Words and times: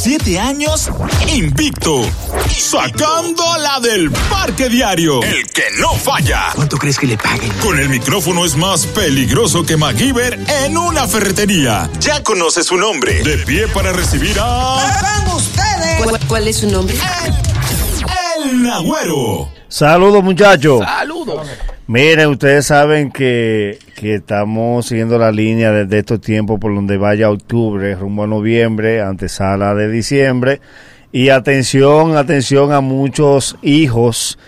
siete 0.00 0.40
años 0.40 0.88
invicto. 1.28 2.00
Sacando 2.48 3.44
la 3.58 3.80
del 3.80 4.10
parque 4.10 4.70
diario. 4.70 5.22
El 5.22 5.46
que 5.48 5.64
no 5.78 5.92
falla. 5.92 6.52
¿Cuánto 6.54 6.78
crees 6.78 6.98
que 6.98 7.06
le 7.06 7.18
paguen? 7.18 7.52
Con 7.62 7.78
el 7.78 7.90
micrófono 7.90 8.46
es 8.46 8.56
más 8.56 8.86
peligroso 8.86 9.62
que 9.64 9.76
MacGyver 9.76 10.38
en 10.64 10.78
una 10.78 11.06
ferretería. 11.06 11.90
Ya 12.00 12.22
conoce 12.22 12.62
su 12.64 12.78
nombre. 12.78 13.22
De 13.22 13.36
pie 13.38 13.68
para 13.68 13.92
recibir 13.92 14.36
a. 14.40 14.76
ustedes! 15.36 16.02
¿Cuál, 16.02 16.26
cuál 16.26 16.48
es 16.48 16.56
su 16.56 16.70
nombre? 16.70 16.96
El 18.38 18.62
Nagüero. 18.62 19.50
Saludos 19.68 20.24
muchachos. 20.24 20.82
Saludos. 20.82 21.46
Miren, 21.90 22.28
ustedes 22.28 22.66
saben 22.66 23.10
que, 23.10 23.80
que 23.96 24.14
estamos 24.14 24.86
siguiendo 24.86 25.18
la 25.18 25.32
línea 25.32 25.72
desde 25.72 25.98
estos 25.98 26.20
tiempos 26.20 26.60
por 26.60 26.72
donde 26.72 26.96
vaya 26.96 27.28
octubre, 27.28 27.96
rumbo 27.96 28.22
a 28.22 28.26
noviembre, 28.28 29.02
antesala 29.02 29.74
de 29.74 29.90
diciembre. 29.90 30.60
Y 31.10 31.30
atención, 31.30 32.16
atención 32.16 32.72
a 32.72 32.80
muchos 32.80 33.56
hijos 33.60 34.38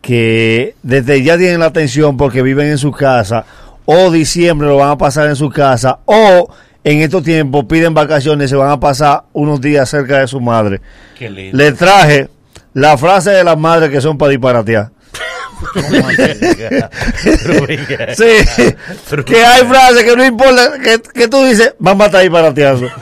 que 0.00 0.76
desde 0.84 1.24
ya 1.24 1.36
tienen 1.36 1.58
la 1.58 1.66
atención 1.66 2.16
porque 2.16 2.40
viven 2.40 2.68
en 2.68 2.78
su 2.78 2.92
casa 2.92 3.46
o 3.84 4.12
diciembre 4.12 4.68
lo 4.68 4.76
van 4.76 4.90
a 4.90 4.96
pasar 4.96 5.26
en 5.26 5.34
su 5.34 5.50
casa 5.50 5.98
o 6.04 6.54
en 6.84 7.00
estos 7.00 7.24
tiempos 7.24 7.64
piden 7.64 7.94
vacaciones 7.94 8.46
y 8.46 8.50
se 8.50 8.54
van 8.54 8.70
a 8.70 8.78
pasar 8.78 9.24
unos 9.32 9.60
días 9.60 9.90
cerca 9.90 10.20
de 10.20 10.28
su 10.28 10.40
madre. 10.40 10.80
Qué 11.18 11.28
lindo. 11.28 11.58
Le 11.58 11.72
traje 11.72 12.28
la 12.74 12.96
frase 12.96 13.30
de 13.30 13.42
las 13.42 13.58
madres 13.58 13.90
que 13.90 14.00
son 14.00 14.16
para 14.16 14.30
disparatear. 14.30 14.91
Sí, 18.14 19.24
que 19.24 19.44
hay 19.44 19.64
frases 19.68 20.04
que 20.04 20.16
no 20.16 20.24
importa, 20.24 20.72
que, 20.78 21.00
que 21.00 21.28
tú 21.28 21.44
dices, 21.44 21.74
vamos 21.78 22.04
a 22.04 22.06
estar 22.06 22.22
disparateando. 22.22 22.88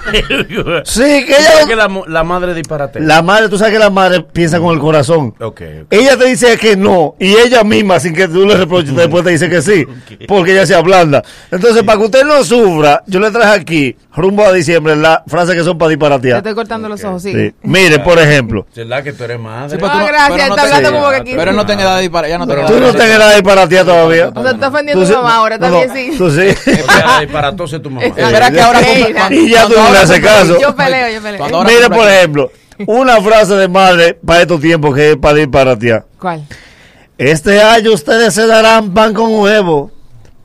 Sí, 0.84 1.02
que 1.02 1.32
ella... 1.32 1.66
que 1.66 1.76
la, 1.76 1.88
la, 2.06 2.24
madre 2.24 2.54
disparate. 2.54 3.00
La 3.00 3.22
madre, 3.22 3.48
tú 3.48 3.58
sabes 3.58 3.72
que 3.72 3.78
la 3.78 3.90
madre 3.90 4.22
piensa 4.22 4.58
con 4.58 4.74
el 4.74 4.80
corazón. 4.80 5.34
Okay, 5.38 5.82
okay. 5.82 5.98
Ella 5.98 6.16
te 6.16 6.26
dice 6.26 6.56
que 6.58 6.76
no, 6.76 7.14
y 7.18 7.34
ella 7.34 7.64
misma, 7.64 8.00
sin 8.00 8.14
que 8.14 8.28
tú 8.28 8.46
le 8.46 8.56
reproches, 8.56 8.94
después 8.94 9.24
te 9.24 9.30
dice 9.30 9.48
que 9.48 9.62
sí, 9.62 9.86
okay. 10.04 10.26
porque 10.26 10.52
ella 10.52 10.66
se 10.66 10.74
ablanda. 10.74 11.22
Entonces, 11.50 11.80
sí. 11.80 11.84
para 11.84 11.98
que 11.98 12.04
usted 12.04 12.24
no 12.24 12.42
sufra, 12.44 13.02
yo 13.06 13.20
le 13.20 13.30
traje 13.30 13.60
aquí, 13.60 13.96
rumbo 14.14 14.44
a 14.44 14.52
diciembre, 14.52 14.96
la 14.96 15.22
frase 15.26 15.54
que 15.54 15.62
son 15.62 15.78
para 15.78 15.90
disparatear. 15.90 16.42
Te 16.42 16.48
estoy 16.50 16.54
cortando 16.54 16.88
los 16.88 17.02
ojos, 17.04 17.22
sí. 17.22 17.32
sí. 17.32 17.54
Mire, 17.62 17.98
por 18.00 18.18
ejemplo. 18.18 18.66
¿Verdad 18.74 19.02
que 19.02 19.12
tú 19.12 19.24
eres 19.24 19.40
madre? 19.40 19.76
Sí, 19.76 19.82
no, 19.82 19.98
no, 19.98 20.06
gracias, 20.06 20.48
está 20.48 20.62
hablando 20.62 20.92
como 20.92 21.10
que 21.10 21.16
aquí. 21.16 21.32
Pero 21.36 21.52
no 21.52 21.66
tenga 21.66 21.82
edad 21.82 21.96
de 21.96 22.02
disparar, 22.02 22.30
ya 22.30 22.38
no 22.38 22.46
tengo 22.54 22.66
Tú 22.66 22.80
no 22.80 22.92
tengas 22.92 23.16
edad 23.16 23.28
de 23.28 23.34
disparatear 23.36 23.84
todavía. 23.84 24.32
O 24.34 24.42
sea, 24.42 24.50
está 24.52 24.68
ofendiendo 24.68 25.04
a 25.04 25.06
tu 25.06 25.12
mamá 25.14 25.34
ahora, 25.36 25.58
también 25.58 25.90
sí. 25.94 26.14
Tú 26.16 26.30
sí. 26.30 26.40
Disparatóse 27.20 27.78
tu 27.78 27.90
mamá. 27.90 28.06
Verás 28.14 28.50
que 28.50 28.60
ahora 28.60 28.80
Y 29.30 29.50
ya 29.50 29.66
tú 29.66 29.74
no 29.76 29.92
le 29.92 29.98
haces 29.98 30.20
caso. 30.20 30.60
Yo 30.60 30.74
peleo, 30.74 31.08
yo 31.10 31.22
peleo. 31.22 31.64
Mire, 31.64 31.88
por 31.88 32.08
ejemplo, 32.08 32.52
una 32.86 33.20
frase 33.20 33.54
de 33.54 33.68
madre 33.68 34.18
para 34.24 34.42
estos 34.42 34.60
tiempos 34.60 34.94
que 34.94 35.10
es 35.10 35.16
para 35.16 35.34
disparatear. 35.34 36.04
¿Cuál? 36.18 36.46
Este 37.18 37.60
año 37.60 37.92
ustedes 37.92 38.32
se 38.34 38.46
darán 38.46 38.94
pan 38.94 39.12
con 39.12 39.34
huevo. 39.34 39.90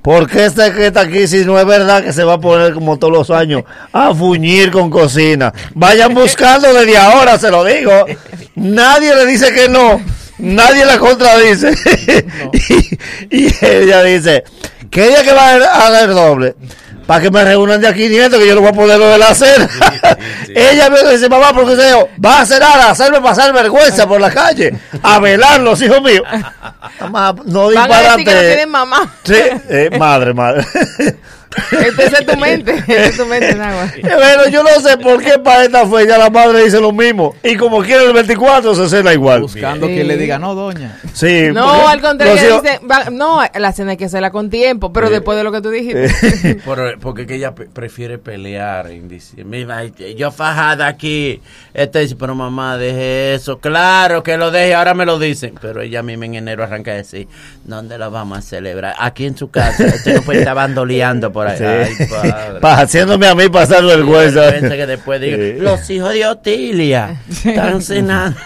Porque 0.06 0.46
este 0.46 0.72
que 0.72 0.86
está 0.86 1.02
aquí, 1.02 1.26
si 1.28 1.46
no 1.46 1.60
es 1.60 1.66
verdad 1.66 2.04
que 2.04 2.14
se 2.14 2.24
va 2.24 2.34
a 2.34 2.38
poner 2.40 2.76
como 2.76 3.00
todos 3.00 3.12
los 3.12 3.32
años 3.32 3.64
a 3.92 4.14
fuñir 4.14 4.70
con 4.70 4.92
cocina. 4.92 5.52
Vayan 5.74 6.14
buscando 6.14 6.72
desde 6.72 6.96
ahora, 6.96 7.40
se 7.40 7.50
lo 7.50 7.64
digo. 7.64 8.06
Nadie 8.54 9.16
le 9.16 9.26
dice 9.26 9.52
que 9.52 9.68
no. 9.68 10.00
Nadie 10.38 10.86
la 10.86 10.98
contradice. 10.98 11.72
No. 12.44 12.52
y, 13.30 13.46
y, 13.48 13.54
ella 13.62 14.04
dice, 14.04 14.44
¿qué 14.90 15.08
día 15.08 15.24
que 15.24 15.34
va 15.34 15.52
a 15.52 15.90
dar 15.90 16.10
doble? 16.14 16.56
Para 17.06 17.22
que 17.22 17.30
me 17.30 17.44
reúnan 17.44 17.80
de 17.80 17.88
a 17.88 17.94
500, 17.94 18.40
que 18.40 18.48
yo 18.48 18.56
no 18.56 18.62
voy 18.62 18.70
a 18.72 18.74
poner 18.74 18.98
lo 18.98 19.08
de 19.08 19.18
la 19.20 19.36
cena. 19.36 19.68
Sí, 19.68 19.80
sí. 20.48 20.54
ella 20.56 20.90
me 20.90 21.04
dice, 21.12 21.30
mamá, 21.30 21.54
porque 21.54 21.76
se 21.76 21.94
va 21.94 22.40
a 22.40 22.42
hacer 22.42 22.60
nada, 22.60 22.90
hacerme 22.90 23.22
pasar 23.22 23.54
vergüenza 23.54 24.08
por 24.08 24.20
la 24.20 24.32
calle, 24.32 24.74
a 25.04 25.20
velar 25.20 25.60
los 25.62 25.80
hijos 25.82 26.02
míos. 26.02 26.24
Mamá, 27.00 27.36
no 27.46 27.70
disparate. 27.70 28.24
que 28.24 28.34
no 28.34 28.40
tienen 28.42 28.70
mamá. 28.70 29.14
Sí, 29.24 29.36
eh, 29.70 29.90
madre, 30.00 30.34
madre. 30.34 30.66
Esta 31.72 32.04
es 32.04 32.26
tu 32.26 32.38
mente, 32.38 32.84
es 32.88 33.18
tu 33.18 33.26
mente, 33.26 33.56
Nagua. 33.56 33.92
Bueno, 34.02 34.48
yo 34.50 34.64
no 34.64 34.80
sé 34.82 34.98
por 34.98 35.22
qué 35.22 35.38
para 35.40 35.66
esta 35.66 35.88
fecha 35.88 36.18
la 36.18 36.30
madre 36.30 36.64
dice 36.64 36.80
lo 36.80 36.92
mismo. 36.92 37.36
Y 37.44 37.56
como 37.56 37.82
quiere 37.82 38.06
el 38.06 38.14
24 38.14 38.76
se 38.76 38.90
cena 38.90 39.14
igual. 39.14 39.42
Buscando 39.42 39.88
sí. 39.88 39.96
que 39.96 40.04
le 40.04 40.18
diga, 40.18 40.40
no, 40.40 40.56
doña. 40.56 41.00
Sí. 41.14 41.50
No, 41.54 41.88
al 41.88 42.02
contrario, 42.02 42.62
dice, 42.62 42.80
va, 42.90 43.10
no, 43.12 43.42
la 43.54 43.72
cena 43.72 43.92
hay 43.92 43.98
que 43.98 44.06
hacerla 44.06 44.32
con 44.32 44.50
tiempo, 44.50 44.92
pero 44.92 45.08
sí. 45.08 45.14
después 45.14 45.38
de 45.38 45.44
lo 45.44 45.52
que 45.52 45.62
tú 45.62 45.70
dijiste. 45.70 46.56
Por, 46.66 47.00
porque 47.00 47.26
que 47.26 47.36
ella 47.36 47.54
prefiere 47.54 48.18
pelear. 48.18 48.90
Dice, 48.90 49.44
mira, 49.44 49.84
yo 49.86 50.32
fajada 50.32 50.88
aquí. 50.88 51.42
Esta 51.74 52.00
dice, 52.00 52.16
pero 52.16 52.36
mamá, 52.36 52.78
deje 52.78 53.36
eso. 53.36 53.60
Claro 53.60 54.24
que 54.24 54.38
lo 54.38 54.52
deje, 54.52 54.74
ahora 54.74 54.94
me 54.94 55.06
lo 55.06 55.20
dicen. 55.20 55.56
Pero 55.62 55.82
ella 55.82 56.04
misma 56.04 56.26
en 56.26 56.36
enero 56.36 56.64
arranca 56.64 56.92
a 56.92 56.96
decir, 56.96 57.28
¿dónde 57.64 57.98
lo 57.98 58.10
vamos 58.12 58.40
a 58.40 58.42
celebrar? 58.42 58.96
Aquí 58.98 59.26
en 59.26 59.38
su 59.38 59.50
casa. 59.50 59.86
Usted 59.86 60.16
no 60.16 60.22
puede 60.22 60.40
estar 60.40 60.56
bandoleando 60.56 61.32
por 61.32 61.45
ahí. 61.48 61.58
Sí. 61.58 61.64
Ay, 62.14 62.58
pa, 62.62 62.82
haciéndome 62.82 63.28
a 63.28 63.36
mí 63.36 63.50
pasar 63.50 63.84
vergüenza. 63.84 64.52
que 64.52 64.88
después 64.88 65.22
diga, 65.22 65.38
sí. 65.38 65.54
los 65.60 65.90
hijos 65.90 66.14
de 66.14 66.26
Otilia 66.28 67.22
están 67.30 67.82
cenando. 67.82 68.38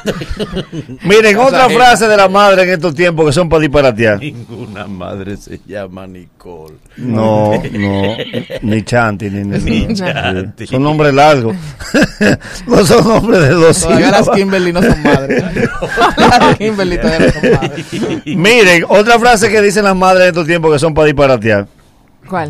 Miren, 1.04 1.38
otra 1.38 1.66
o 1.66 1.70
sea, 1.70 1.78
frase 1.78 2.08
de 2.08 2.18
la 2.18 2.28
madre 2.28 2.64
en 2.64 2.70
estos 2.70 2.96
tiempos 2.96 3.26
que 3.28 3.34
son 3.34 3.50
para 3.50 3.62
disparatear. 3.62 4.20
Ninguna 4.20 4.88
madre 4.88 5.38
se 5.38 5.60
llama 5.66 6.08
Nicole. 6.08 6.76
No, 6.98 7.54
no, 7.72 8.18
ni 8.62 8.84
Chanti, 8.84 9.30
ni, 9.30 9.44
ni, 9.44 9.86
ni 9.86 9.94
Chanti. 9.94 10.68
Son 10.68 10.84
nombres 10.84 11.14
largos. 11.14 11.56
no 12.68 12.86
son 12.86 13.08
nombres 13.08 13.42
de 13.42 13.50
dos 13.50 13.80
Todavía 13.82 14.12
las 14.12 14.30
Kimberly 14.30 14.74
no 14.74 14.82
son 14.82 15.04
madres. 15.04 15.44
las 16.18 16.58
Kimberly 16.58 16.98
todavía 16.98 17.28
no 17.28 17.32
son 17.34 17.52
madres. 17.52 17.86
Miren, 18.26 18.86
otra 18.88 19.20
frase 19.20 19.50
que 19.50 19.62
dicen 19.62 19.84
las 19.84 19.96
madres 19.96 20.24
en 20.24 20.28
estos 20.30 20.46
tiempos 20.48 20.72
que 20.74 20.80
son 20.80 20.94
para 20.94 21.06
disparatear. 21.06 21.68
¿Cuál? 22.28 22.50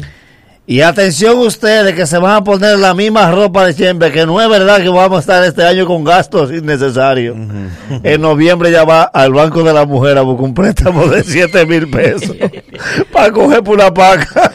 Y 0.69 0.81
atención 0.81 1.40
ustedes 1.40 1.96
que 1.96 2.06
se 2.06 2.19
van 2.19 2.35
a 2.35 2.44
poner 2.44 2.78
la 2.78 2.94
misma 2.94 3.31
ropa 3.31 3.66
de 3.66 3.74
siempre, 3.74 4.12
que 4.12 4.28
no 4.28 4.40
es 4.40 4.47
verdad 4.47 4.80
que 4.80 4.90
vamos 4.90 5.18
a 5.18 5.19
estar 5.22 5.44
este 5.44 5.66
año 5.66 5.88
con 5.88 6.03
gastos 6.03 6.52
innecesarios. 6.52 7.35
Uh 7.35 7.40
-huh. 7.40 8.02
En 8.03 8.22
noviembre 8.22 8.72
ya 8.72 8.84
va 8.84 9.02
al 9.02 9.34
Banco 9.34 9.63
de 9.63 9.74
la 9.74 9.88
Mujer 9.88 10.19
a 10.19 10.22
buscar 10.22 10.46
un 10.46 10.53
préstamo 10.53 11.07
de 11.07 11.24
7 11.24 11.66
mil 11.66 11.90
pesos 11.90 12.38
para 13.12 13.31
coger 13.31 13.63
por 13.63 13.78
una 13.80 13.91
paca. 13.91 14.52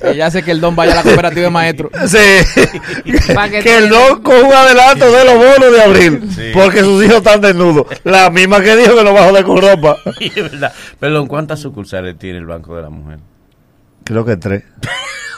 Ella 0.00 0.28
hace 0.28 0.42
que 0.42 0.50
el 0.52 0.62
don 0.62 0.74
vaya 0.74 0.92
a 0.92 0.96
la 0.96 1.02
cooperativa 1.02 1.42
de 1.42 1.50
maestros. 1.50 1.92
Sí. 2.06 2.62
que, 3.04 3.60
que 3.60 3.76
el 3.76 3.90
don 3.90 4.22
coja 4.22 4.38
un 4.38 4.54
adelanto 4.54 5.12
de 5.12 5.24
los 5.26 5.34
bonos 5.34 5.72
de 5.72 5.82
abril, 5.82 6.30
sí. 6.34 6.42
porque 6.54 6.80
sus 6.80 7.04
hijos 7.04 7.18
están 7.18 7.42
desnudos. 7.42 7.86
La 8.02 8.30
misma 8.30 8.62
que 8.62 8.76
dijo 8.76 8.96
que 8.96 9.04
lo 9.04 9.12
va 9.12 9.20
a 9.20 9.28
joder 9.28 9.44
con 9.44 9.60
ropa. 9.60 9.98
es 10.20 10.34
verdad. 10.34 10.72
Perdón, 10.98 11.26
¿cuántas 11.26 11.60
sucursales 11.60 12.18
tiene 12.18 12.38
el 12.38 12.46
Banco 12.46 12.74
de 12.76 12.80
la 12.80 12.88
Mujer? 12.88 13.18
Creo 14.04 14.24
que 14.24 14.38
tres. 14.38 14.64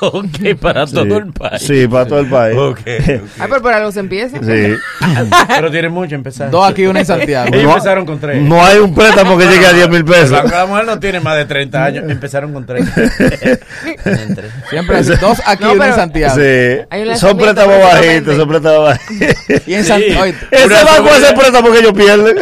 Ok, 0.02 0.56
para 0.60 0.86
sí. 0.86 0.94
todo 0.94 1.16
el 1.18 1.32
país. 1.32 1.62
Sí, 1.62 1.86
para 1.86 2.06
todo 2.06 2.18
el 2.20 2.26
país. 2.28 2.56
Okay, 2.56 2.98
okay. 3.00 3.20
Ah, 3.38 3.46
pero 3.48 3.62
por 3.62 3.72
algo 3.72 3.92
se 3.92 4.00
empieza. 4.00 4.38
Sí. 4.38 4.74
pero 5.48 5.70
tiene 5.70 5.88
mucho 5.88 6.14
empezar. 6.14 6.50
Dos 6.50 6.68
aquí, 6.68 6.86
uno 6.86 6.98
en 6.98 7.06
Santiago. 7.06 7.48
Ellos 7.52 7.64
No, 7.64 7.70
empezaron 7.72 8.04
con 8.06 8.18
tres. 8.20 8.42
No 8.42 8.64
hay 8.64 8.78
un 8.78 8.94
préstamo 8.94 9.38
que 9.38 9.46
llegue 9.46 9.66
a 9.66 9.72
10 9.72 9.88
mil 9.90 10.04
pesos. 10.04 10.30
La, 10.32 10.42
la 10.44 10.66
mujer 10.66 10.84
no 10.86 10.98
tiene 10.98 11.20
más 11.20 11.36
de 11.36 11.44
30 11.44 11.84
años. 11.84 12.04
Empezaron 12.10 12.52
con 12.52 12.66
tres. 12.66 12.84
Siempre 14.70 14.96
hay 14.96 15.04
dos 15.04 15.40
aquí, 15.46 15.64
No, 15.64 15.72
uno 15.72 15.84
en 15.84 15.94
Santiago. 15.94 16.34
Sí. 16.34 17.16
Son 17.18 17.36
préstamos 17.36 17.78
bajitos, 17.82 18.36
son 18.36 18.48
préstamos 18.48 18.84
bajitos. 18.84 19.36
Y 19.66 19.74
en 19.74 19.82
Sí. 19.82 19.88
Santiago. 19.88 20.24
Ese 20.50 20.84
banco 20.84 21.08
es 21.10 21.28
el 21.28 21.34
préstamo 21.34 21.70
que 21.72 21.78
ellos 21.78 21.92
pierden. 21.92 22.36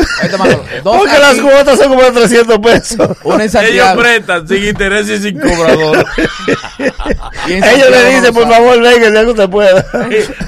Dos 0.84 0.96
Porque 0.96 1.18
las 1.18 1.38
cuotas 1.38 1.78
son 1.78 1.88
como 1.88 2.02
de 2.02 2.12
300 2.12 2.58
pesos. 2.58 3.08
uno 3.24 3.34
en 3.36 3.40
Ellos 3.42 3.52
Santiago. 3.52 4.00
prestan 4.00 4.48
sin 4.48 4.64
interés 4.64 5.08
y 5.10 5.18
sin 5.18 5.38
cobrador. 5.38 6.06
Ellos 7.54 7.90
le 7.90 8.14
dicen, 8.14 8.34
por 8.34 8.48
favor, 8.48 8.80
venga, 8.80 9.10
día 9.10 9.24
que 9.24 9.30
usted 9.30 9.48
pueda. 9.48 9.84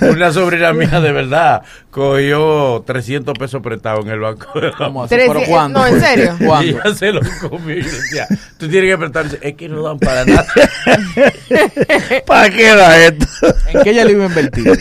Una 0.00 0.32
sobrina 0.32 0.72
mía 0.72 1.00
de 1.00 1.12
verdad 1.12 1.62
cogió 1.92 2.82
300 2.86 3.38
pesos 3.38 3.60
prestados 3.62 4.04
en 4.06 4.12
el 4.12 4.18
banco. 4.20 4.46
de 4.58 4.70
la 4.70 4.76
¿Cómo 4.76 5.04
así? 5.04 5.14
¿Pero 5.14 5.42
cuándo? 5.46 5.78
no, 5.78 5.86
¿en 5.86 6.00
serio? 6.00 6.36
Y 6.40 6.44
¿Cuándo? 6.46 6.80
ella 6.84 6.94
se 6.94 7.12
lo 7.12 7.20
comió 7.48 7.76
y 7.76 7.82
decía, 7.82 8.26
tú 8.58 8.68
tienes 8.68 8.90
que 8.90 8.98
prestar. 8.98 9.26
Es 9.42 9.54
que 9.54 9.68
no 9.68 9.82
dan 9.82 9.98
para 9.98 10.24
nada. 10.24 10.46
¿Para 12.26 12.50
qué 12.50 12.74
da 12.74 12.98
esto? 12.98 13.26
¿En 13.68 13.82
qué 13.82 13.90
ella 13.90 14.04
le 14.04 14.12
iba 14.12 14.24
a 14.24 14.28
invertir? 14.28 14.78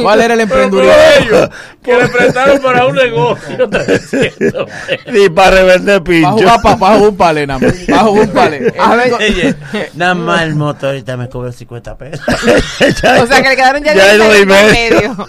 ¿Cuál 0.00 0.20
era 0.20 0.34
el 0.34 0.40
emprendedurismo? 0.40 1.48
que 1.82 1.96
le 1.96 2.08
prestaron 2.08 2.60
para 2.60 2.86
un 2.86 2.94
negocio 2.94 3.68
300 3.68 4.10
pesos. 4.38 4.66
Ni 5.10 5.28
para 5.30 5.50
revender 5.56 6.00
Para 6.00 6.04
pincho. 6.04 6.30
jugar 6.32 6.62
pa, 6.62 6.76
pa 6.78 6.94
jugar 6.94 7.08
un 7.10 7.16
palé, 7.16 7.46
nada 7.46 7.58
más. 7.60 7.72
Para 7.88 8.02
jugar 8.02 8.24
un 8.28 8.30
palé. 8.34 8.74
A 8.78 8.94
ver, 8.94 9.12
Oye, 9.14 9.54
nada 9.94 10.14
más 10.14 10.42
el 10.42 10.54
motorista 10.54 11.16
me 11.16 11.28
cobró 11.28 11.50
50 11.50 11.96
pesos. 11.98 12.24
o 12.28 13.26
sea 13.26 13.42
que 13.42 13.48
le 13.48 13.56
quedaron 13.56 13.82
ya, 13.82 13.94
Ya 13.94 14.04
hay 14.10 14.16
10 14.16 14.28
dos 14.28 14.36
y 14.40 14.46
pesos 14.46 14.62
en 14.62 14.72
medio. 14.72 15.26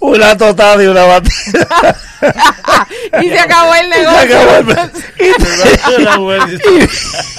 Una 0.00 0.36
tostada 0.54 0.82
y 0.82 0.86
una 0.86 1.04
batida. 1.04 1.96
y 3.22 3.28
se 3.28 3.38
acabó 3.38 3.74
el 3.74 3.92
Se 3.92 3.98
negocio. 3.98 4.38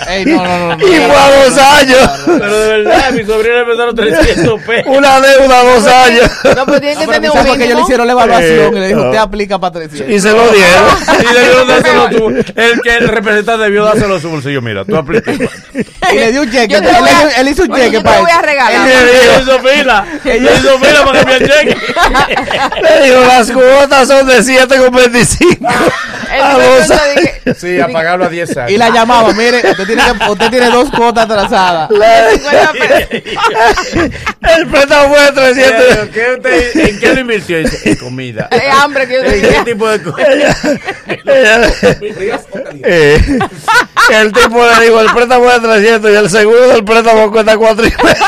el-. 0.09 0.27
Y 0.29 0.35
fue 0.35 1.15
a 1.15 1.43
dos 1.43 1.57
años. 1.57 2.09
Pero 2.25 2.59
de 2.59 2.67
verdad, 2.83 3.11
mi 3.11 3.23
sobrina 3.25 3.55
le 3.55 3.61
empezaron 3.61 3.95
300 3.95 4.61
pesos. 4.63 4.97
Una 4.97 5.19
deuda 5.21 5.59
a 5.59 5.63
dos 5.63 5.87
años. 5.87 6.31
No, 6.55 6.65
pero 6.65 6.81
tiene 6.81 6.95
que 6.97 7.07
tener 7.07 7.31
un 7.31 7.37
porque 7.37 7.49
ellos 7.51 7.57
le 7.59 7.65
mínimo. 7.67 7.81
hicieron 7.81 8.07
la 8.07 8.13
evaluación 8.13 8.77
y 8.77 8.79
le 8.79 8.87
dijo, 8.87 8.99
Eh, 8.99 9.05
usted 9.05 9.17
aplica 9.17 9.59
para 9.59 9.71
300. 9.73 10.09
Y 10.09 10.19
se 10.19 10.31
lo 10.31 10.43
dieron. 10.51 10.85
Y 11.21 11.33
debió 11.33 11.65
dárselo 11.65 12.09
tú. 12.09 12.29
El 12.55 12.81
que 12.81 12.95
el 12.97 13.07
representante 13.07 13.63
debió 13.63 13.83
dárselo 13.85 14.15
a 14.15 14.19
su 14.21 14.29
bolsillo. 14.29 14.61
Mira, 14.61 14.85
tú 14.85 14.95
aplicas. 14.95 15.35
Y 16.11 16.15
le 16.15 16.31
dio 16.33 16.41
un 16.41 16.51
cheque. 16.51 16.67
Yo 16.73 16.77
Él, 16.79 16.83
te 16.85 16.91
lo 16.91 16.99
voy 16.99 17.09
a- 17.09 17.25
le- 17.25 17.41
él 17.41 17.47
hizo 17.47 17.63
un 17.63 17.69
cheque 17.73 17.91
yo 17.91 17.99
te 17.99 18.03
para 18.03 18.17
lo 18.17 18.23
voy 18.23 18.31
a 18.31 18.41
regalar. 18.41 18.87
Ella 18.87 19.39
hizo 19.41 19.59
fila. 19.59 20.05
Ella 20.25 20.51
hizo 20.53 20.79
fila 20.79 21.05
para 21.05 21.19
cambiar 21.19 21.39
cheque. 21.49 21.77
Le 22.81 23.05
digo, 23.05 23.21
las 23.25 23.51
cuotas 23.51 24.07
son 24.07 24.27
de 24.27 24.43
7,25 24.77 25.57
El 26.33 26.41
a 26.41 26.53
dos 26.57 26.91
años. 26.91 27.15
dije- 27.15 27.33
Sí, 27.59 27.79
a 27.79 27.87
pagarlo 27.89 28.25
a 28.25 28.29
10 28.29 28.57
años. 28.57 28.71
Y 28.71 28.77
la 28.77 28.89
llamaba, 28.89 29.31
mire, 29.33 29.61
usted 29.69 29.85
tiene, 29.85 30.01
que- 30.03 30.31
usted 30.31 30.49
tiene 30.49 30.69
dos 30.71 30.89
cuotas 30.89 31.25
atrasadas. 31.25 31.91
La- 31.91 32.31
50 32.31 32.71
pesos. 32.73 33.07
el 34.57 34.67
préstamo 34.67 35.13
fue 35.13 35.21
de 35.25 35.31
300. 35.31 36.09
¿Qué 36.13 36.25
usted- 36.37 36.77
¿En 36.89 36.99
qué 36.99 37.13
lo 37.13 37.19
invirtió? 37.21 37.57
Dice, 37.59 37.89
en 37.89 37.95
comida. 37.97 38.47
Es 38.51 38.73
hambre 38.73 39.07
que 39.07 39.13
yo 39.13 39.21
¿En 39.23 39.41
qué 39.41 39.61
tipo 39.71 39.87
de 39.89 40.01
cosas? 40.01 40.27
Eh, 42.85 43.39
el 44.11 44.31
tipo 44.33 44.65
le 44.65 44.85
dijo, 44.85 44.99
el 45.01 45.11
préstamo 45.13 45.49
es 45.51 45.61
de 45.61 45.67
300 45.67 46.11
y 46.11 46.15
el 46.15 46.29
seguro 46.29 46.67
del 46.69 46.83
préstamo 46.83 47.31
cuesta 47.31 47.57
4 47.57 47.85
y 47.85 47.89
medio. 48.03 48.25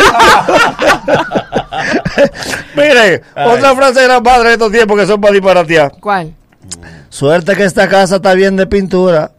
Mire, 2.75 3.21
otra 3.35 3.75
frase 3.75 4.01
de 4.01 4.07
la 4.07 4.21
madre 4.21 4.50
de 4.50 4.53
estos 4.53 4.71
tiempos 4.71 5.00
que 5.00 5.06
son 5.06 5.21
para 5.21 5.33
disparatear. 5.33 5.91
¿Cuál? 6.00 6.33
Suerte 7.09 7.56
que 7.56 7.63
esta 7.63 7.88
casa 7.88 8.17
está 8.17 8.33
bien 8.33 8.56
de 8.56 8.67
pintura, 8.67 9.31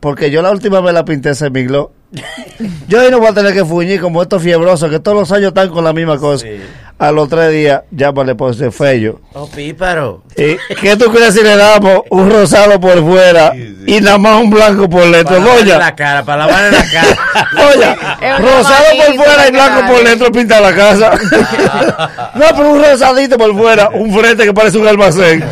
porque 0.00 0.30
yo 0.30 0.42
la 0.42 0.50
última 0.50 0.80
vez 0.80 0.94
la 0.94 1.04
pinté 1.04 1.34
se 1.34 1.50
migló. 1.50 1.92
Yo 2.88 3.00
ahí 3.00 3.10
no 3.10 3.18
voy 3.18 3.28
a 3.28 3.34
tener 3.34 3.52
que 3.52 3.66
fuñir 3.66 4.00
como 4.00 4.22
estos 4.22 4.42
fiebrosos 4.42 4.88
que 4.88 4.98
todos 4.98 5.18
los 5.18 5.30
años 5.30 5.48
están 5.48 5.68
con 5.68 5.84
la 5.84 5.92
misma 5.92 6.16
cosa. 6.16 6.46
Sí. 6.46 6.58
A 7.00 7.12
los 7.12 7.28
tres 7.28 7.52
días, 7.52 7.82
llámale 7.92 8.34
por 8.34 8.52
ese 8.52 8.72
fello. 8.72 9.20
Oh, 9.32 9.48
píparo. 9.48 10.24
¿Y 10.36 10.56
¿Qué 10.74 10.96
tú 10.96 11.12
crees 11.12 11.32
si 11.32 11.44
le 11.44 11.54
damos 11.56 12.00
un 12.10 12.28
rosado 12.28 12.80
por 12.80 13.00
fuera 13.04 13.52
Sí, 13.52 13.76
sí. 13.86 13.96
y 13.96 14.00
nada 14.00 14.18
más 14.18 14.42
un 14.42 14.50
blanco 14.50 14.88
por 14.88 15.08
dentro? 15.08 15.36
Para 15.38 15.78
la 15.78 15.94
cara, 15.94 16.24
para 16.24 16.46
lavarle 16.46 16.72
la 16.72 16.84
cara. 16.90 17.48
Una 18.18 18.38
rosado 18.38 18.84
por 18.96 19.14
fuera 19.14 19.48
y 19.48 19.52
blanco 19.52 19.92
por 19.92 20.04
dentro 20.04 20.32
pinta 20.32 20.60
la 20.60 20.74
casa. 20.74 21.12
no, 22.34 22.44
pero 22.56 22.70
un 22.72 22.82
rosadito 22.82 23.38
por 23.38 23.56
fuera, 23.56 23.90
un 23.90 24.12
frente 24.12 24.42
que 24.44 24.52
parece 24.52 24.78
un 24.78 24.88
almacén. 24.88 25.44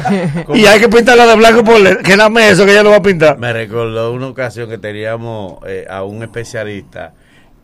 y 0.52 0.66
hay 0.66 0.80
que 0.80 0.88
pintarla 0.88 1.26
de 1.26 1.36
blanco 1.36 1.62
por 1.62 1.80
dentro. 1.80 2.02
Que 2.02 2.16
nada 2.16 2.28
más 2.28 2.42
eso 2.44 2.66
que 2.66 2.72
ella 2.72 2.82
lo 2.82 2.90
va 2.90 2.96
a 2.96 3.02
pintar. 3.02 3.38
Me 3.38 3.52
recordó 3.52 4.12
una 4.12 4.26
ocasión 4.26 4.68
que 4.68 4.78
teníamos 4.78 5.58
eh, 5.64 5.86
a 5.88 6.02
un 6.02 6.24
especialista 6.24 7.12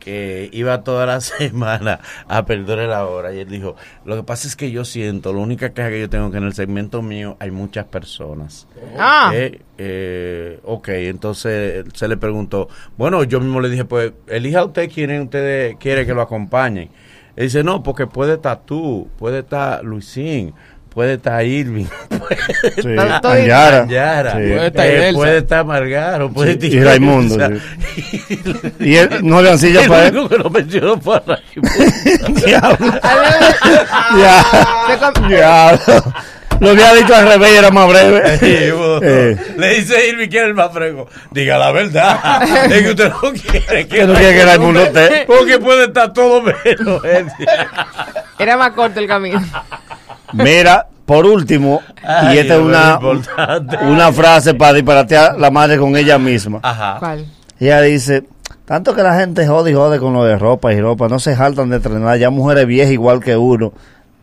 que 0.03 0.51
iba 0.53 0.83
toda 0.83 1.07
la 1.07 1.21
semana 1.21 2.01
a 2.27 2.45
perder 2.45 2.89
la 2.89 3.07
hora 3.07 3.33
y 3.33 3.39
él 3.39 3.49
dijo, 3.49 3.77
lo 4.05 4.17
que 4.17 4.23
pasa 4.25 4.49
es 4.49 4.57
que 4.57 4.71
yo 4.71 4.85
siento, 4.85 5.33
la 5.33 5.41
única 5.41 5.73
queja 5.73 5.91
que 5.91 6.01
yo 6.01 6.11
tengo 6.11 6.31
que 6.31 6.39
en 6.39 6.45
el 6.45 6.55
segmento 6.55 7.03
mío 7.03 7.37
hay 7.39 7.51
muchas 7.51 7.85
personas. 7.85 8.67
Ah. 8.99 9.31
Eh, 9.33 9.61
eh, 9.79 10.61
ok, 10.65 10.89
entonces 10.89 11.85
se 11.95 12.09
le 12.09 12.17
preguntó, 12.17 12.69
bueno, 12.97 13.23
yo 13.25 13.41
mismo 13.41 13.61
le 13.61 13.69
dije, 13.69 13.85
pues 13.85 14.13
elija 14.27 14.65
usted 14.65 14.91
quién 14.93 15.23
ustedes 15.23 15.77
quiere 15.79 16.05
que 16.05 16.15
lo 16.15 16.23
acompañen. 16.23 16.91
Él 17.35 17.45
dice, 17.45 17.65
no, 17.65 17.83
porque 17.83 18.07
puede 18.07 18.35
estar 18.35 18.65
tú, 18.67 19.09
puede 19.19 19.39
estar 19.39 19.83
Luisín, 19.85 20.53
puede 20.95 21.15
estar 21.15 21.45
Irving, 21.45 21.87
puede 22.09 22.37
Sí, 22.83 22.89
estar. 22.95 23.27
Anyara, 23.27 24.33
Sí. 24.33 24.37
Puede 24.53 24.67
estar 24.67 24.87
eh, 24.87 25.11
puede 25.15 25.39
estar 25.39 25.65
Margaro, 25.65 26.31
puede 26.31 26.53
Sí, 26.53 26.67
estar 26.67 26.71
y 26.71 26.85
Raimundo, 26.85 27.37
Y 28.81 28.95
él, 28.97 29.09
no 29.23 29.41
le 29.43 29.49
dan 29.49 29.59
silla 29.59 29.81
El 29.85 29.89
para 29.89 30.07
él. 30.07 30.29
que 30.29 30.39
lo 30.39 30.51
mencionó 30.51 31.01
fue 31.01 31.17
a 31.17 31.23
Raimundo. 31.27 32.41
Diablo. 35.27 36.05
Lo 36.61 36.71
había 36.71 36.95
dicho 36.95 37.13
al 37.15 37.27
revés 37.27 37.51
y 37.53 37.57
era 37.57 37.71
más 37.73 37.89
breve. 37.89 38.39
Sí, 38.39 38.71
bueno. 38.71 39.01
Eh. 39.03 39.37
Le 39.59 39.75
dice 39.81 40.09
Irving 40.11 40.29
que 40.29 40.39
es 40.39 40.45
el 40.45 40.55
más 40.55 40.73
fresco. 40.73 41.09
Diga 41.33 41.59
la 41.59 41.73
verdad. 41.73 42.41
es 42.71 42.83
que 42.83 42.91
usted 42.91 43.09
no 43.11 43.21
quiere 43.33 43.67
que, 43.67 43.89
Que 43.89 44.07
no 44.07 44.15
quiere 44.15 44.35
que 44.39 44.45
Raimundo 44.45 44.81
esté. 44.83 45.25
Porque 45.27 45.59
puede 45.59 45.87
estar 45.87 46.13
todo 46.13 46.41
menos 46.43 47.05
él. 47.05 47.27
Era 48.39 48.57
más 48.57 48.73
corto 48.73 49.01
el 49.01 49.09
camino. 49.09 49.43
Mira, 50.33 50.87
por 51.07 51.27
último, 51.27 51.83
Ay, 52.03 52.37
y 52.37 52.39
esta 52.39 52.55
es 52.55 52.61
una, 52.61 52.99
una 53.83 54.13
frase 54.13 54.55
para 54.55 54.75
disparatear 54.75 55.39
la 55.39 55.51
madre 55.51 55.79
con 55.79 55.97
ella 55.97 56.19
misma. 56.19 56.61
Ajá. 56.63 56.97
¿Cuál? 56.99 57.27
Ella 57.59 57.81
dice, 57.83 58.25
tanto 58.65 58.95
que 58.95 59.03
la 59.03 59.19
gente 59.19 59.47
jode 59.47 59.71
y 59.71 59.75
jode 59.75 59.99
con 59.99 60.13
lo 60.13 60.25
de 60.25 60.39
ropa 60.39 60.73
y 60.73 60.81
ropa, 60.81 61.09
no 61.09 61.19
se 61.19 61.37
jaltan 61.37 61.71
de 61.71 61.77
entrenar, 61.77 62.19
ya 62.19 62.31
mujeres 62.31 62.67
viejas 62.67 62.93
igual 62.93 63.21
que 63.21 63.37
uno. 63.37 63.73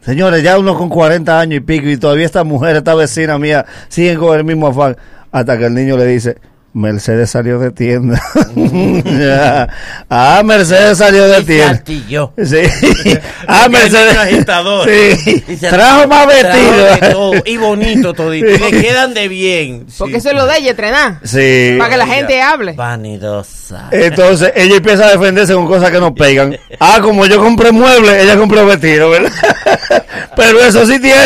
Señores, 0.01 0.41
ya 0.43 0.57
uno 0.57 0.77
con 0.77 0.89
40 0.89 1.39
años 1.39 1.57
y 1.57 1.59
pico 1.59 1.87
y 1.87 1.97
todavía 1.97 2.25
esta 2.25 2.43
mujer, 2.43 2.75
esta 2.75 2.95
vecina 2.95 3.37
mía, 3.37 3.65
siguen 3.89 4.17
con 4.17 4.37
el 4.37 4.45
mismo 4.45 4.67
afán. 4.67 4.95
Hasta 5.31 5.57
que 5.57 5.65
el 5.65 5.73
niño 5.73 5.97
le 5.97 6.05
dice, 6.05 6.37
Mercedes 6.73 7.31
salió 7.31 7.57
de 7.59 7.71
tienda. 7.71 8.21
ah, 10.09 10.41
Mercedes 10.45 10.99
salió 10.99 11.27
de 11.27 11.43
tienda. 11.43 11.83
Sí. 11.85 13.17
Ah, 13.51 13.67
Mercedes. 13.67 14.15
agitador. 14.15 14.87
Sí. 14.87 15.41
Trajo 15.59 16.07
más 16.07 16.27
de 16.27 16.43
vestido. 16.43 17.11
todo, 17.11 17.33
y 17.45 17.57
bonito 17.57 18.13
todito. 18.13 18.45
Le 18.45 18.81
quedan 18.81 19.15
de 19.15 19.27
bien. 19.27 19.87
Porque 19.97 20.17
eso 20.17 20.29
es 20.29 20.35
lo 20.35 20.45
de 20.45 20.57
ella, 20.57 20.71
entrenar. 20.71 21.19
Sí. 21.23 21.75
Para 21.79 21.89
que 21.89 21.97
la 21.97 22.05
gente 22.05 22.41
hable. 22.41 22.73
Vanidosa. 22.73 23.89
Entonces 23.91 24.51
ella 24.55 24.75
empieza 24.75 25.07
a 25.07 25.11
defenderse 25.11 25.53
con 25.55 25.65
cosas 25.65 25.89
que 25.89 25.99
no 25.99 26.13
pegan. 26.13 26.57
Ah, 26.79 26.99
como 27.01 27.25
yo 27.25 27.39
compré 27.39 27.71
muebles, 27.71 28.23
ella 28.23 28.37
compró 28.37 28.65
vestido, 28.65 29.09
¿verdad? 29.09 29.31
Pero 30.35 30.59
eso 30.61 30.85
sí 30.85 30.99
tiene 30.99 31.21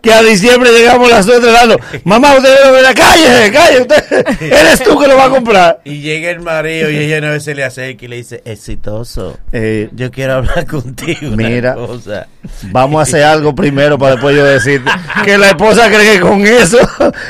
que 0.00 0.12
a 0.12 0.22
diciembre 0.22 0.70
llegamos 0.70 1.10
las 1.10 1.26
dos 1.26 1.36
entrenando. 1.36 1.78
Mamá, 2.04 2.34
usted 2.36 2.56
debe 2.64 2.82
ver, 2.82 2.94
cállese, 2.94 3.52
cállese, 3.52 3.82
usted. 3.82 4.51
Eres 4.60 4.82
tú 4.82 4.98
que 4.98 5.06
lo 5.08 5.16
va 5.16 5.24
a 5.26 5.30
comprar. 5.30 5.80
Y 5.84 6.00
llega 6.00 6.30
el 6.30 6.40
marido 6.40 6.90
y 6.90 6.96
ella 6.98 7.20
vez 7.20 7.44
se 7.44 7.54
le 7.54 7.64
acerca 7.64 8.04
y 8.04 8.08
le 8.08 8.16
dice, 8.16 8.42
exitoso, 8.44 9.38
Eh, 9.52 9.88
yo 9.92 10.10
quiero 10.10 10.34
hablar 10.34 10.66
contigo. 10.70 11.36
Mira. 11.36 11.74
cosa". 11.74 12.26
vamos 12.70 12.98
a 12.98 13.02
hacer 13.02 13.22
algo 13.22 13.54
primero 13.54 13.98
para 13.98 14.12
después 14.12 14.34
yo 14.36 14.44
decirte 14.44 14.90
que 15.24 15.38
la 15.38 15.48
esposa 15.48 15.88
cree 15.88 16.14
que 16.14 16.20
con 16.20 16.46
eso, 16.46 16.78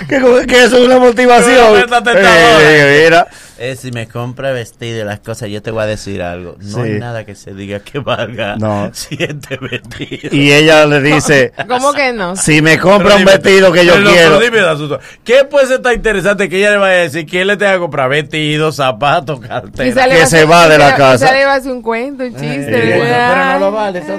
que, 0.08 0.20
con- 0.20 0.46
que 0.46 0.64
eso 0.64 0.78
es 0.78 0.86
una 0.86 0.98
motivación. 0.98 1.84
Eh, 2.16 3.02
mira, 3.04 3.26
Eh, 3.64 3.76
si 3.76 3.92
me 3.92 4.08
compra 4.08 4.50
vestido 4.50 5.02
y 5.02 5.04
las 5.04 5.20
cosas, 5.20 5.48
yo 5.48 5.62
te 5.62 5.70
voy 5.70 5.84
a 5.84 5.86
decir 5.86 6.20
algo. 6.20 6.56
No 6.60 6.68
Sí. 6.74 6.80
hay 6.80 6.98
nada 6.98 7.24
que 7.24 7.36
se 7.36 7.54
diga 7.54 7.78
que 7.78 8.00
valga 8.00 8.56
No. 8.56 8.90
siete 8.92 9.56
vestidos. 9.60 10.32
y 10.32 10.52
ella 10.52 10.84
le 10.84 11.00
dice, 11.00 11.52
¿Cómo 11.68 11.92
que 11.92 12.12
no? 12.12 12.34
si 12.34 12.60
me 12.60 12.76
compra 12.76 13.12
un 13.14 13.20
dime, 13.20 13.30
vestido 13.38 13.70
que 13.70 13.86
yo 13.86 13.94
quiero. 14.02 14.40
dime, 14.40 14.58
¿Qué 15.22 15.44
puede 15.48 15.68
ser 15.68 15.80
tan 15.80 15.94
interesante 15.94 16.48
que 16.48 16.58
ella 16.58 16.72
le 16.72 16.76
vaya 16.78 16.94
a 16.94 17.02
decir 17.04 17.24
que 17.24 17.40
él 17.42 17.46
le 17.46 17.56
tenga 17.56 17.74
que 17.74 17.78
comprar 17.78 18.08
vestidos, 18.10 18.74
zapatos, 18.74 19.38
cartera? 19.38 20.08
Que 20.08 20.26
se 20.26 20.44
va 20.44 20.66
de 20.68 20.78
la 20.78 20.96
casa. 20.96 21.26
quizá 21.26 21.38
le 21.38 21.44
va 21.44 21.52
a 21.52 21.56
hacer 21.58 21.70
un 21.70 21.82
cuento, 21.82 22.24
un 22.24 22.30
chiste. 22.32 22.66
Eh, 22.68 23.00
pero 23.00 23.44
no 23.44 23.58
lo 23.60 23.70
vale 23.70 24.00
eso. 24.00 24.18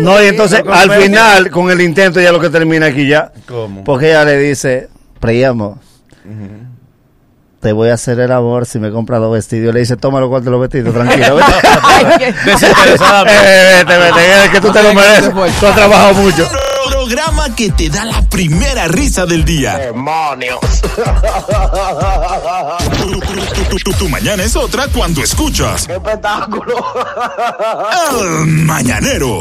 No, 0.00 0.22
y 0.22 0.26
entonces 0.28 0.62
al 0.66 0.90
final, 0.90 1.50
con 1.50 1.70
el 1.70 1.82
intento, 1.82 2.18
ya 2.18 2.32
lo 2.32 2.40
que 2.40 2.48
termina 2.48 2.86
aquí 2.86 3.06
ya. 3.06 3.30
¿Cómo? 3.46 3.84
Porque 3.84 4.08
ella 4.08 4.24
le 4.24 4.38
dice, 4.38 4.88
Priamo, 5.20 5.78
te 7.60 7.72
voy 7.72 7.90
a 7.90 7.94
hacer 7.94 8.18
el 8.20 8.32
amor 8.32 8.64
si 8.66 8.78
me 8.78 8.90
compras 8.90 9.20
dos 9.20 9.32
vestidos. 9.32 9.74
Le 9.74 9.80
dice, 9.80 9.96
toma 9.96 10.20
los 10.20 10.44
de 10.44 10.50
los 10.50 10.60
vestidos, 10.60 10.94
tranquilo. 10.94 11.36
vete. 11.36 11.52
Ay, 11.82 12.06
qué- 12.18 12.32
Desinteresadamente. 12.50 13.42
Eh, 13.44 13.84
vete, 13.84 13.98
vete, 14.12 14.44
es 14.44 14.50
que 14.50 14.60
tú 14.60 14.72
te 14.72 14.82
lo 14.82 14.94
mereces. 14.94 15.30
Tú 15.60 15.66
has 15.66 15.74
trabajado 15.74 16.14
mucho. 16.14 16.48
Programa 16.88 17.54
que 17.54 17.70
te 17.70 17.88
da 17.90 18.04
la 18.04 18.22
primera 18.22 18.88
risa 18.88 19.26
del 19.26 19.44
día. 19.44 19.78
Tu, 23.02 23.20
tu- 23.20 23.64
tu- 23.64 23.76
tu- 23.78 23.92
tu 23.92 24.08
mañana 24.08 24.42
es 24.42 24.56
otra 24.56 24.86
cuando 24.88 25.22
escuchas. 25.22 25.86
¡Qué 25.86 25.94
espectáculo! 25.94 26.74
El 28.10 28.46
Mañanero. 28.46 29.40